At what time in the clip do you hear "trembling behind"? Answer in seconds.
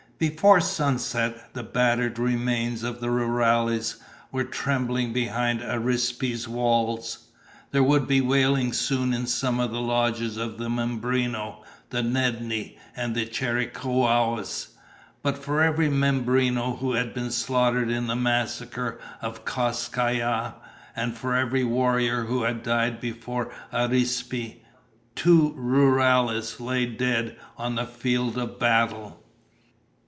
4.43-5.61